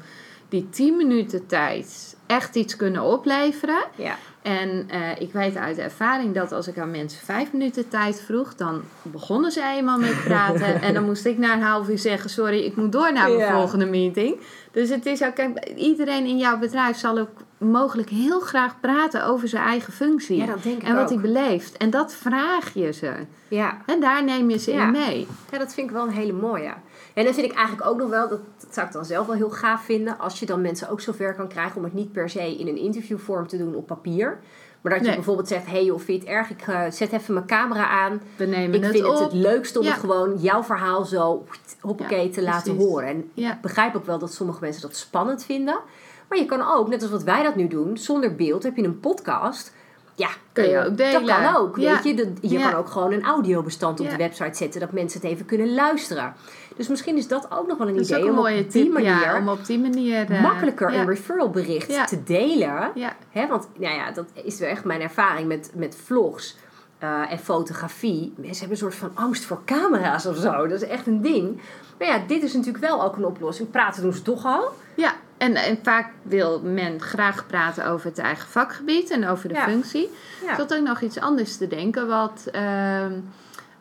[0.48, 3.84] die 10 minuten tijd echt iets kunnen opleveren.
[3.94, 4.16] Ja.
[4.42, 8.54] En uh, ik weet uit ervaring dat als ik aan mensen vijf minuten tijd vroeg,
[8.54, 10.80] dan begonnen ze eenmaal met praten.
[10.82, 13.52] en dan moest ik na een half uur zeggen: Sorry, ik moet door naar mijn
[13.52, 14.40] volgende meeting.
[14.72, 19.24] Dus het is ook, kijk, iedereen in jouw bedrijf zal ook mogelijk heel graag praten
[19.24, 20.36] over zijn eigen functie.
[20.36, 21.76] Ja, dat denk ik en wat hij beleeft.
[21.76, 23.12] En dat vraag je ze.
[23.48, 23.78] Ja.
[23.86, 25.26] En daar neem je ze in mee.
[25.50, 26.72] Ja, dat vind ik wel een hele mooie.
[27.14, 29.50] En dan vind ik eigenlijk ook nog wel, dat, zou ik dan zelf wel heel
[29.50, 32.58] gaaf vinden, als je dan mensen ook zover kan krijgen om het niet per se
[32.58, 34.38] in een interviewvorm te doen op papier.
[34.82, 36.50] Maar dat je bijvoorbeeld zegt, hé hey joh, vind je het erg?
[36.50, 38.22] Ik uh, zet even mijn camera aan.
[38.36, 39.12] We nemen ik het vind op.
[39.12, 41.44] het het leukste om het gewoon jouw verhaal zo
[41.80, 43.08] hoppakee te laten horen.
[43.08, 45.80] En ik begrijp ook wel dat sommige mensen dat spannend vinden.
[46.28, 48.82] Maar je kan ook, net als wat wij dat nu doen, zonder beeld heb je
[48.82, 49.72] een podcast.
[50.14, 51.26] Ja, kun je ook delen.
[51.26, 52.32] Dat kan ook, weet je.
[52.40, 55.74] je kan ook gewoon een audiobestand op de website zetten, dat mensen het even kunnen
[55.74, 56.34] luisteren.
[56.76, 58.82] Dus misschien is dat ook nog wel een dat idee een om mooie op die
[58.82, 62.90] tip, manier, om op die manier uh, makkelijker een referral bericht te delen.
[62.94, 63.16] Ja.
[63.30, 66.56] Hè, want nou ja, dat is wel echt mijn ervaring met, met vlogs.
[67.02, 68.32] Uh, en fotografie.
[68.36, 70.66] Mensen hebben een soort van angst voor camera's of zo.
[70.66, 71.60] Dat is echt een ding.
[71.98, 73.70] Maar ja, dit is natuurlijk wel ook een oplossing.
[73.70, 74.72] Praten doen ze toch al.
[74.94, 79.54] Ja, en, en vaak wil men graag praten over het eigen vakgebied en over de
[79.54, 79.68] Ja.
[79.68, 80.10] functie.
[80.44, 80.50] Ja.
[80.50, 82.06] Ik zat ook nog iets anders te denken.
[82.06, 83.12] Wat, ehm,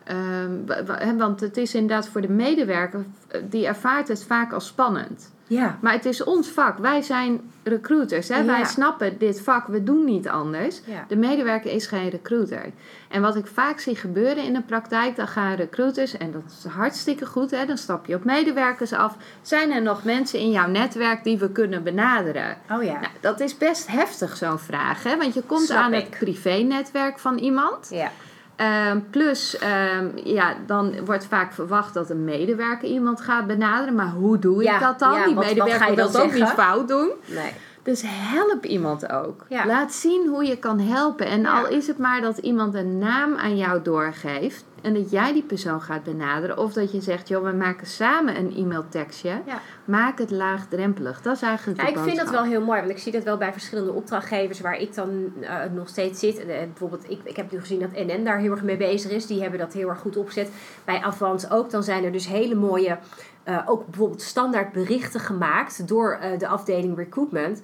[0.04, 5.30] ehm, want het is inderdaad voor de medewerker, eh, die ervaart het vaak als spannend.
[5.46, 5.78] Ja.
[5.80, 6.78] Maar het is ons vak.
[6.78, 8.28] Wij zijn recruiters.
[8.28, 8.36] Hè?
[8.38, 8.44] Ja.
[8.44, 9.66] Wij snappen dit vak.
[9.66, 10.80] We doen niet anders.
[10.84, 11.04] Ja.
[11.08, 12.64] De medewerker is geen recruiter.
[13.08, 16.70] En wat ik vaak zie gebeuren in de praktijk, dan gaan recruiters, en dat is
[16.70, 17.66] hartstikke goed, hè?
[17.66, 19.16] dan stap je op medewerkers af.
[19.42, 22.56] Zijn er nog mensen in jouw netwerk die we kunnen benaderen?
[22.70, 22.92] Oh ja.
[22.92, 25.02] Nou, dat is best heftig, zo'n vraag.
[25.02, 25.16] Hè?
[25.16, 26.04] Want je komt Snap aan ik.
[26.04, 27.88] het privé-netwerk van iemand.
[27.90, 28.10] Ja.
[28.56, 33.94] Ehm, plus, ehm, ja, dan wordt vaak verwacht dat een medewerker iemand gaat benaderen.
[33.94, 35.12] Maar hoe doe Ja, ik dat dan?
[35.14, 37.10] ja, Die wat- medewerker wil dat ook niet fout doen.
[37.26, 37.52] Nee.
[37.82, 39.44] Dus help iemand ook.
[39.48, 39.66] Ja.
[39.66, 41.26] Laat zien hoe je kan helpen.
[41.26, 44.64] En al is het maar dat iemand een naam aan jou doorgeeft.
[44.82, 46.58] En dat jij die persoon gaat benaderen.
[46.58, 49.40] Of dat je zegt, joh, we maken samen een e-mailtekstje.
[49.46, 49.60] Ja.
[49.84, 51.22] Maak het laagdrempelig.
[51.22, 53.36] Dat is eigenlijk Ja, ik vind dat wel heel mooi, want ik zie dat wel
[53.36, 56.38] bij verschillende opdrachtgevers waar ik dan eh, nog steeds zit.
[56.38, 59.10] En, eh, bijvoorbeeld, ik, ik heb nu gezien dat NN daar heel erg mee bezig
[59.10, 59.26] is.
[59.26, 60.50] Die hebben dat heel erg goed opgezet.
[60.84, 61.70] Bij Avans ook.
[61.70, 62.98] Dan zijn er dus hele mooie,
[63.42, 67.62] eh, ook bijvoorbeeld standaard berichten gemaakt door de afdeling recruitment.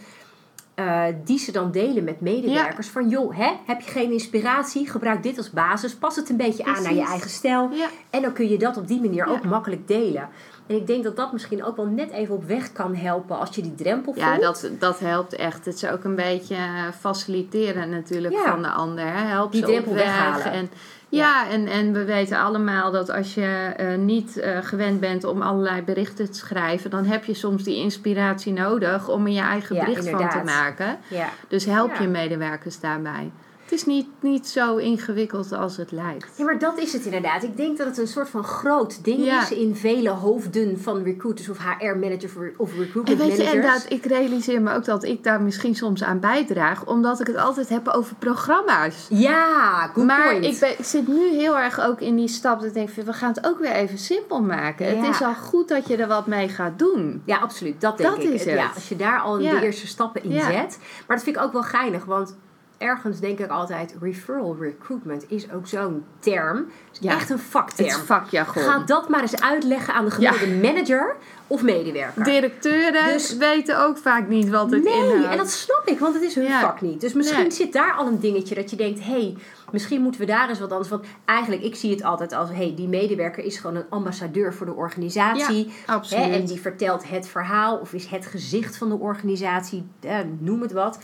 [0.79, 2.89] Eh, die ze dan delen met medewerkers.
[2.89, 4.89] Van joh, hè, heb je geen inspiratie?
[4.91, 5.95] Gebruik dit als basis.
[5.95, 7.71] Pas het een beetje aan naar je eigen stijl.
[7.73, 7.87] Ja.
[8.11, 9.33] En dan kun je dat op die manier Ja.
[9.33, 10.29] ook makkelijk delen.
[10.67, 13.55] En ik denk dat dat misschien ook wel net even op weg kan helpen als
[13.55, 14.25] je die drempel voelt.
[14.27, 15.65] Ja, dat, dat helpt echt.
[15.65, 16.57] Het is ook een beetje
[17.01, 19.05] faciliteren natuurlijk van de ander.
[19.05, 19.25] Hè.
[19.27, 20.07] Help Die ze drempel op weg.
[20.07, 20.53] weghalen.
[20.53, 20.71] En,
[21.09, 25.43] ja, en, en we weten allemaal dat als je eh, niet eh, gewend bent om
[25.43, 29.77] allerlei berichten te schrijven, dan heb je soms die inspiratie nodig om er je eigen
[29.77, 30.99] Ja, bericht van te maken.
[31.09, 31.29] Ja.
[31.49, 32.01] Dus help Ja.
[32.03, 33.31] je medewerkers daarbij.
[33.69, 36.35] Het is niet, niet zo ingewikkeld als het lijkt.
[36.39, 37.43] ja, maar dat is het inderdaad.
[37.43, 39.43] Ik denk dat het een soort van groot ding Ja.
[39.43, 44.05] is in vele hoofden van recruiters of HR-managers of En recruitment weet je, inderdaad, ik
[44.05, 47.89] realiseer me ook dat ik daar misschien soms aan bijdraag, omdat ik het altijd heb
[47.89, 49.07] over programma's.
[49.09, 50.45] Ja, good maar point.
[50.45, 53.05] ik, ben, ik zit nu heel erg ook in die stap dat ik denk, van,
[53.05, 54.87] we gaan het ook weer even simpel maken.
[54.97, 55.03] Ja.
[55.03, 57.23] Het is al goed dat je er wat mee gaat doen.
[57.25, 57.81] Ja, absoluut.
[57.81, 58.31] Dat denk Dat ik.
[58.31, 58.75] is Ja, het.
[58.75, 59.59] als je daar al Ja.
[59.59, 60.41] de eerste stappen in Ja.
[60.51, 60.79] zet.
[61.07, 62.37] Maar dat vind ik ook wel geinig, want
[62.79, 63.95] ergens denk ik altijd...
[64.01, 66.57] referral recruitment is ook zo'n term.
[66.57, 67.13] Het is Ja.
[67.13, 67.89] echt een Het vakterm.
[67.89, 68.63] is vakjargon.
[68.63, 72.25] Ga dat maar eens uitleggen aan de gemiddelde manager of medewerker.
[72.25, 75.27] Directeuren Dus- weten ook vaak niet wat het Nee, inhoudt.
[75.31, 76.61] en dat snap ik, want het is hun Ja.
[76.61, 77.01] vak niet.
[77.01, 77.51] Dus misschien Nee.
[77.51, 79.37] zit daar al een dingetje dat je denkt: hé, hey,
[79.73, 80.89] misschien moeten we daar eens wat anders.
[80.91, 84.55] Want eigenlijk, ik zie het altijd als: hé, hey, die medewerker is gewoon een ambassadeur
[84.55, 85.67] voor de organisatie.
[85.87, 86.25] Ja, absoluut.
[86.25, 90.61] Hè, en die vertelt het verhaal of is het gezicht van de organisatie, eh, noem
[90.63, 90.99] het wat.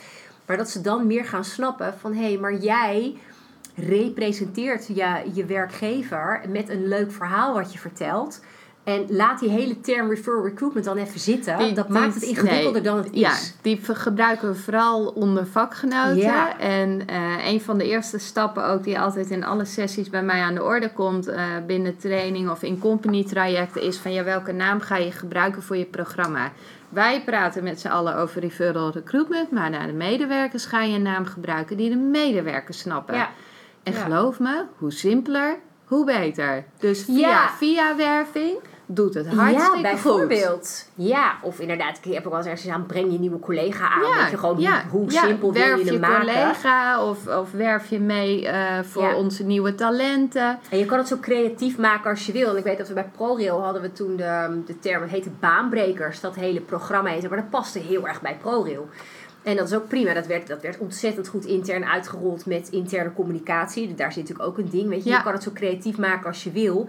[0.46, 3.16] Maar dat ze dan meer gaan snappen van: hé, hey, maar jij
[3.74, 8.40] representeert je, je werkgever met een leuk verhaal wat je vertelt.
[8.84, 11.58] En laat die hele term referral recruitment dan even zitten.
[11.58, 13.20] Die- dat die- maakt het ingewikkelder nee, dan het is.
[13.20, 16.16] Ja, die gebruiken we vooral onder vakgenoten.
[16.16, 16.58] Ja.
[16.58, 20.40] En eh, een van de eerste stappen ook die altijd in alle sessies bij mij
[20.40, 24.52] aan de orde komt eh, binnen training of in company trajecten is van ja, welke
[24.52, 26.52] naam ga je gebruiken voor je programma?
[26.94, 31.02] Wij praten met z'n allen over referral recruitment, maar naar de medewerkers ga je een
[31.02, 33.14] naam gebruiken die de medewerkers snappen.
[33.14, 33.28] Ja.
[33.82, 33.98] En Ja.
[34.02, 36.64] geloof me, hoe simpeler, hoe beter.
[36.78, 37.48] Dus via, Ja.
[37.48, 40.88] via werving doet het hartstikke ja, bijvoorbeeld.
[40.94, 44.02] Ja, of inderdaad, ik heb ook wel eens ergens aan, breng je nieuwe collega aan.
[44.02, 46.20] Ja, Weet je, gewoon ja, hoe, hoe ja, simpel wil je je hem maken.
[46.20, 50.58] collega of, of werf je mee eh, voor onze nieuwe talenten.
[50.70, 52.50] En je kan het zo creatief maken als je wil.
[52.50, 55.30] En ik weet dat we bij ProRail hadden we toen de, de term, het heette
[55.40, 57.28] baanbrekers, dat hele programma heette.
[57.28, 58.88] Maar dat paste heel erg bij ProRail.
[59.42, 60.14] En dat is ook prima.
[60.14, 63.94] Dat werd, dat werd ontzettend goed intern uitgerold met interne communicatie.
[63.94, 64.88] Daar zit natuurlijk ook een ding.
[64.88, 66.88] Weet je, je kan het zo creatief maken als je wil.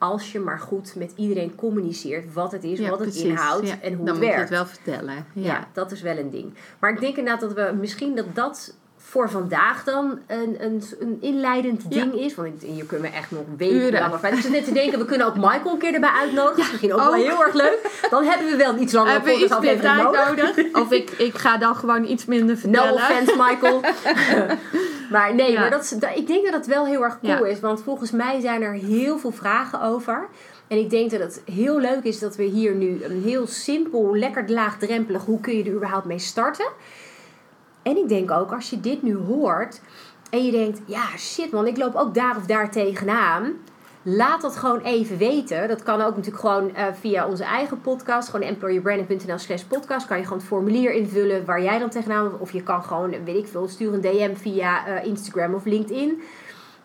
[0.00, 3.24] Als je maar goed met iedereen communiceert wat het is, Ja, wat het precies.
[3.28, 4.34] inhoudt Ja, en hoe Dan het moet werkt.
[4.34, 5.14] je het wel vertellen.
[5.32, 5.44] Ja.
[5.46, 5.68] Ja.
[5.72, 6.54] dat is wel een ding.
[6.78, 11.16] Maar ik denk inderdaad dat we misschien dat dat voor vandaag dan een, een, een
[11.20, 12.34] inleidend ding is.
[12.34, 14.00] Want hier kunnen we echt nog weken Uren.
[14.00, 14.32] lang over.
[14.32, 16.56] Ik zit net te denken, we kunnen ook Michael een keer erbij uitnodigen.
[16.56, 18.06] Dat is misschien ook wel heel erg leuk.
[18.10, 20.26] Dan hebben we wel iets Hebben we iets meer tijd nodig.
[20.56, 20.74] nodig?
[20.82, 22.92] Of ik, ik ga dan gewoon iets minder No vertellen.
[22.92, 23.80] offense, Michael.
[25.10, 25.60] maar nee, Ja.
[25.60, 27.50] maar dat dat- ik denk dat het wel heel erg cool Ja.
[27.50, 27.60] is.
[27.60, 30.28] Want volgens mij zijn er heel veel vragen over.
[30.68, 34.16] En ik denk dat het heel leuk is dat we hier nu een heel simpel,
[34.16, 35.24] lekker laagdrempelig...
[35.24, 36.68] hoe kun je er überhaupt mee starten?
[37.82, 39.80] En ik denk ook, als je dit nu hoort
[40.30, 40.80] en je denkt...
[40.86, 43.52] ja, shit man, ik loop ook daar of daar tegenaan...
[44.02, 45.68] Laat dat gewoon even weten.
[45.68, 48.28] Dat kan ook natuurlijk gewoon eh, via onze eigen podcast.
[48.28, 50.06] Gewoon employerbranding.nl slash podcast.
[50.06, 52.38] Kan je gewoon het formulier invullen waar jij dan tegenaan...
[52.38, 56.22] Of je kan gewoon, weet ik veel, stuur een DM via eh, Instagram of LinkedIn.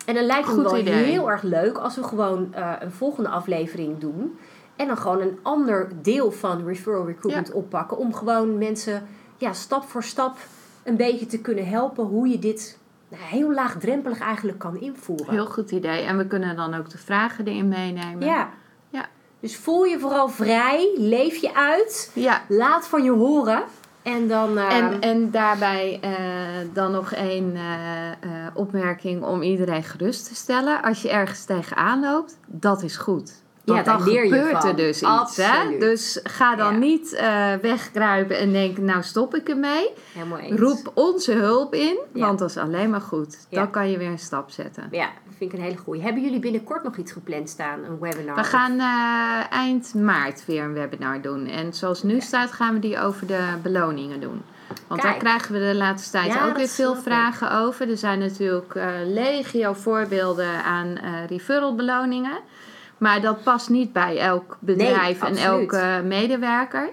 [0.06, 0.94] En dan lijkt het me Goed wel idee.
[0.94, 4.38] heel erg leuk als we gewoon eh, een volgende aflevering doen.
[4.76, 7.96] En dan gewoon een ander deel van referral recruitment oppakken.
[7.96, 10.36] Om gewoon mensen ja, stap voor stap
[10.84, 12.78] een beetje te kunnen helpen hoe je dit
[13.14, 15.30] heel laagdrempelig eigenlijk kan invoeren.
[15.34, 16.00] Heel goed idee.
[16.02, 18.26] En we kunnen dan ook de vragen erin meenemen.
[18.26, 18.48] Ja.
[18.88, 19.06] Ja.
[19.40, 22.42] Dus voel je vooral vrij, leef je uit, Ja.
[22.48, 23.62] laat van je horen.
[24.02, 24.58] En dan.
[24.58, 26.10] eh, En, en daarbij eh,
[26.72, 28.20] dan nog één eh,
[28.54, 30.82] opmerking om iedereen gerust te stellen.
[30.82, 33.42] Als je ergens tegenaan loopt, dat is goed.
[33.74, 35.36] Want dan gebeurt er dus iets.
[35.36, 35.78] Hè?
[35.78, 39.90] Dus ga dan niet uh, wegkruipen en denken, nou stop ik ermee.
[40.50, 43.46] Roep onze hulp in, want dat is alleen maar goed.
[43.50, 44.88] Dan kan je weer een stap zetten.
[44.90, 46.02] Ja, dat vind ik een hele goeie.
[46.02, 48.36] Hebben jullie binnenkort nog iets gepland staan, een webinar?
[48.36, 51.46] We gaan uh, eind maart weer een webinar doen.
[51.46, 54.42] En zoals nu staat gaan we die over de beloningen doen.
[54.86, 57.90] Want daar krijgen we de laatste tijd ook weer veel vragen over.
[57.90, 62.38] Er zijn natuurlijk uh, legio voorbeelden aan uh, referral beloningen.
[62.98, 66.88] Maar dat past niet bij elk bedrijf en elke medewerker.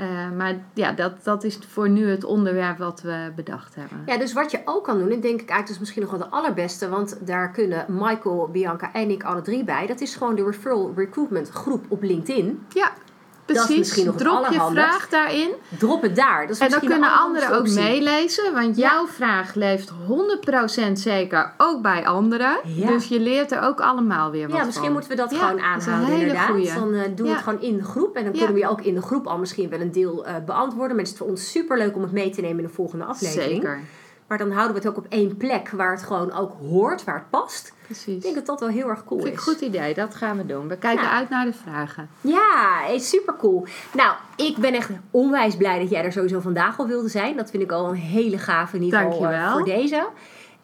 [0.00, 4.02] Uh, maar ja, dat, dat is voor nu het onderwerp wat we bedacht hebben.
[4.06, 6.20] Ja, dus wat je ook kan doen, en denk ik eigenlijk is misschien nog wel
[6.20, 9.86] de allerbeste, want daar kunnen Michael, Bianca en ik alle drie bij.
[9.86, 12.66] Dat is gewoon de referral recruitment groep op LinkedIn.
[12.68, 12.92] Ja.
[13.44, 15.50] Precies, drop je vraag daarin.
[15.78, 16.46] Drop het daar.
[16.46, 19.92] Dat is en dan kunnen anderen ook meelezen, want jouw vraag leeft
[20.88, 22.56] 100% zeker ook bij anderen.
[22.86, 26.18] Dus je leert er ook allemaal weer wat Ja, misschien moeten we dat gewoon aanhouden
[26.18, 26.48] inderdaad.
[26.48, 26.74] Goeie.
[26.74, 28.16] Dan uh, doen we het gewoon in de groep.
[28.16, 30.96] En dan kunnen we ook in de groep al misschien wel een deel uh, beantwoorden.
[30.96, 33.04] Maar het is voor ons super leuk om het mee te nemen in de volgende
[33.04, 33.52] aflevering.
[33.52, 33.80] Zeker.
[34.26, 37.14] Maar dan houden we het ook op één plek waar het gewoon ook hoort, waar
[37.14, 37.72] het past.
[37.84, 38.14] Precies.
[38.14, 39.42] Ik denk dat dat wel heel erg cool Vind is.
[39.42, 40.68] Goed idee, dat gaan we doen.
[40.68, 42.08] We kijken uit naar de vragen.
[42.20, 43.66] Ja, super cool.
[43.92, 47.36] Nou, ik ben echt onwijs blij dat jij er sowieso vandaag al wilde zijn.
[47.36, 50.06] Dat vind ik al een hele gave niveau uh, voor deze.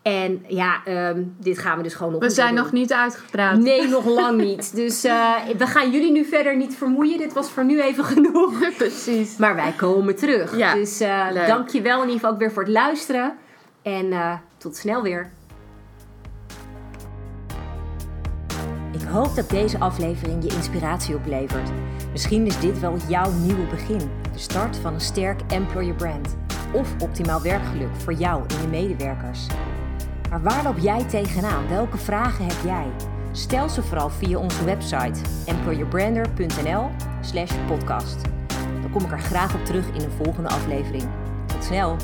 [0.02, 3.58] En ja, ehm, dit gaan we dus gewoon nog We zijn nog niet uitgepraat.
[3.58, 4.74] Nee, nog lang niet.
[4.80, 7.18] Dus uh, we gaan jullie nu verder niet vermoeien.
[7.18, 8.52] Dit was voor nu even genoeg.
[8.76, 9.36] Precies.
[9.36, 10.56] Maar wij komen terug.
[10.56, 13.38] Ja, dus uh, dank je wel in ieder geval ook weer voor het luisteren.
[13.82, 15.30] En uh, tot snel weer.
[18.92, 21.70] Ik hoop dat deze aflevering je inspiratie oplevert.
[22.12, 24.10] Misschien is dit wel jouw nieuwe begin.
[24.32, 26.36] De start van een sterk employer brand.
[26.72, 29.46] Of optimaal werkgeluk voor jou en je medewerkers.
[30.30, 31.68] Maar waar loop jij tegenaan?
[31.68, 32.86] Welke vragen heb jij?
[33.32, 36.90] Stel ze vooral via onze website employerbrander.nl
[37.20, 38.20] slash podcast.
[38.80, 41.08] Dan kom ik er graag op terug in een volgende aflevering.
[41.46, 41.96] Tot snel!